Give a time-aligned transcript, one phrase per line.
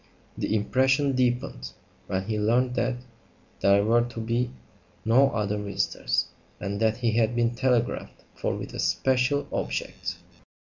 [0.35, 1.73] The impression deepened
[2.07, 2.95] when he learned that
[3.59, 4.49] there were to be
[5.05, 6.25] no other visitors,
[6.59, 10.15] and that he had been telegraphed for with a very special object.